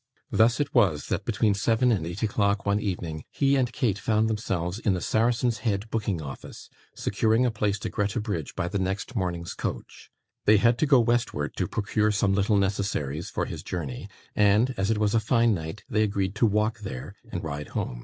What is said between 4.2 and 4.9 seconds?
themselves